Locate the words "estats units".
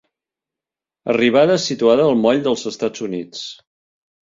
2.73-3.47